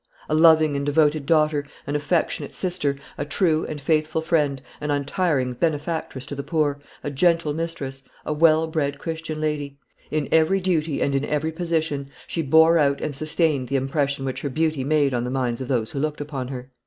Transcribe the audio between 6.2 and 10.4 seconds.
to the poor, a gentle mistress, a well bred Christian lady; in